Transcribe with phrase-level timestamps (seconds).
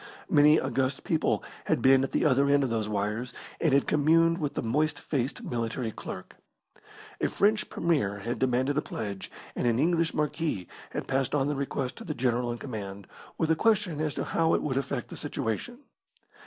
[0.31, 4.39] Many august people had been at the other end of those wires, and had communed
[4.39, 6.35] with the moist faced military clerk.
[7.21, 11.55] A French Premier had demanded a pledge, and an English marquis had passed on the
[11.55, 13.05] request to the General in command,
[13.37, 15.77] with a question as to how it would affect the situation.